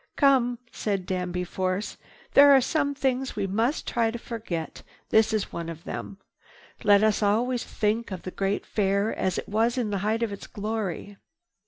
"Come!" 0.15 0.57
said 0.71 1.05
Danby 1.05 1.43
Force, 1.43 1.95
"There 2.33 2.51
are 2.55 2.59
some 2.59 2.95
things 2.95 3.35
we 3.35 3.45
must 3.45 3.85
try 3.85 4.09
to 4.09 4.17
forget. 4.17 4.81
This 5.11 5.31
is 5.31 5.53
one 5.53 5.69
of 5.69 5.83
them. 5.83 6.17
Let 6.83 7.03
us 7.03 7.21
always 7.21 7.63
think 7.63 8.09
of 8.09 8.23
the 8.23 8.31
great 8.31 8.65
Fair 8.65 9.13
as 9.15 9.37
it 9.37 9.47
was 9.47 9.77
in 9.77 9.91
the 9.91 9.99
height 9.99 10.23
of 10.23 10.31
its 10.33 10.47
glory." 10.47 11.17